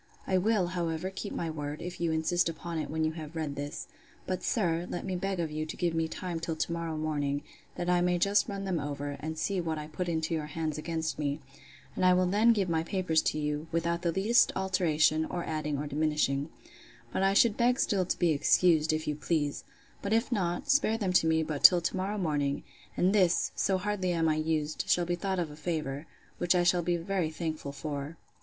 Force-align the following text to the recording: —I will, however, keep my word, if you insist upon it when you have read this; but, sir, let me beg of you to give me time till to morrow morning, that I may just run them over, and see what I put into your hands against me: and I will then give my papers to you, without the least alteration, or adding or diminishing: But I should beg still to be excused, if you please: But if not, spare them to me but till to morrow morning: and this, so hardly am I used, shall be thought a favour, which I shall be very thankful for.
—I 0.25 0.35
will, 0.39 0.69
however, 0.73 1.11
keep 1.11 1.31
my 1.31 1.51
word, 1.51 1.79
if 1.79 2.01
you 2.01 2.11
insist 2.11 2.49
upon 2.49 2.79
it 2.79 2.89
when 2.89 3.03
you 3.05 3.11
have 3.11 3.35
read 3.35 3.55
this; 3.55 3.87
but, 4.25 4.41
sir, 4.43 4.87
let 4.89 5.05
me 5.05 5.15
beg 5.15 5.39
of 5.39 5.51
you 5.51 5.63
to 5.67 5.77
give 5.77 5.93
me 5.93 6.07
time 6.07 6.39
till 6.39 6.55
to 6.55 6.71
morrow 6.73 6.97
morning, 6.97 7.43
that 7.75 7.87
I 7.87 8.01
may 8.01 8.17
just 8.17 8.49
run 8.49 8.63
them 8.65 8.79
over, 8.79 9.17
and 9.19 9.37
see 9.37 9.61
what 9.61 9.77
I 9.77 9.85
put 9.85 10.09
into 10.09 10.33
your 10.33 10.47
hands 10.47 10.79
against 10.79 11.19
me: 11.19 11.39
and 11.95 12.03
I 12.03 12.15
will 12.15 12.25
then 12.25 12.51
give 12.51 12.67
my 12.67 12.81
papers 12.81 13.21
to 13.21 13.37
you, 13.37 13.67
without 13.71 14.01
the 14.01 14.11
least 14.11 14.51
alteration, 14.55 15.23
or 15.25 15.43
adding 15.45 15.77
or 15.77 15.85
diminishing: 15.85 16.49
But 17.13 17.21
I 17.21 17.35
should 17.35 17.55
beg 17.55 17.79
still 17.79 18.03
to 18.05 18.17
be 18.17 18.31
excused, 18.31 18.91
if 18.91 19.07
you 19.07 19.13
please: 19.13 19.63
But 20.01 20.13
if 20.13 20.31
not, 20.31 20.67
spare 20.71 20.97
them 20.97 21.13
to 21.13 21.27
me 21.27 21.43
but 21.43 21.63
till 21.63 21.79
to 21.79 21.95
morrow 21.95 22.17
morning: 22.17 22.63
and 22.97 23.13
this, 23.13 23.51
so 23.55 23.77
hardly 23.77 24.13
am 24.13 24.27
I 24.27 24.37
used, 24.37 24.85
shall 24.87 25.05
be 25.05 25.13
thought 25.13 25.37
a 25.37 25.45
favour, 25.55 26.07
which 26.39 26.55
I 26.55 26.63
shall 26.63 26.81
be 26.81 26.97
very 26.97 27.29
thankful 27.29 27.71
for. 27.71 28.17